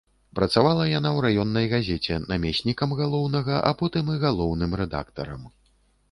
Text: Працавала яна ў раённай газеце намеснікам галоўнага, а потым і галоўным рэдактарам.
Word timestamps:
Працавала 0.37 0.83
яна 0.91 1.09
ў 1.09 1.25
раённай 1.25 1.67
газеце 1.73 2.15
намеснікам 2.31 2.95
галоўнага, 3.01 3.59
а 3.69 3.73
потым 3.83 4.09
і 4.15 4.17
галоўным 4.23 4.71
рэдактарам. 4.81 5.45